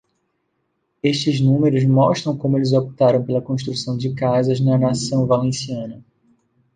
Estes 1.03 1.39
números 1.39 1.85
mostram 1.85 2.35
como 2.35 2.57
eles 2.57 2.73
optaram 2.73 3.23
pela 3.23 3.39
construção 3.39 3.95
de 3.95 4.15
casas 4.15 4.59
na 4.59 4.75
nação 4.75 5.27
valenciana. 5.27 6.03